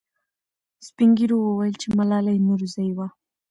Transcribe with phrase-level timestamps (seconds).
[0.87, 3.07] سپین ږیرو وویل چې ملالۍ نورزۍ وه.